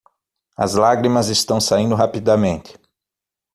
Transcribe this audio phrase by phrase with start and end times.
[0.57, 2.75] As lágrimas estão saindo rapidamente.